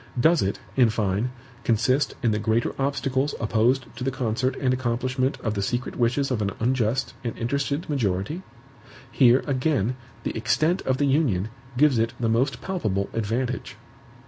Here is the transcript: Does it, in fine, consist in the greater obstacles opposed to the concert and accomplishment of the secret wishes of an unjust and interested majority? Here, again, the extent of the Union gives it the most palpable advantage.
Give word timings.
Does 0.19 0.41
it, 0.41 0.59
in 0.75 0.89
fine, 0.89 1.29
consist 1.63 2.15
in 2.23 2.31
the 2.31 2.39
greater 2.39 2.73
obstacles 2.81 3.35
opposed 3.39 3.85
to 3.97 4.03
the 4.03 4.09
concert 4.09 4.55
and 4.55 4.73
accomplishment 4.73 5.39
of 5.41 5.53
the 5.53 5.61
secret 5.61 5.95
wishes 5.95 6.31
of 6.31 6.41
an 6.41 6.49
unjust 6.59 7.13
and 7.23 7.37
interested 7.37 7.87
majority? 7.87 8.41
Here, 9.11 9.43
again, 9.45 9.95
the 10.23 10.35
extent 10.35 10.81
of 10.87 10.97
the 10.97 11.05
Union 11.05 11.49
gives 11.77 11.99
it 11.99 12.13
the 12.19 12.29
most 12.29 12.61
palpable 12.61 13.11
advantage. 13.13 13.75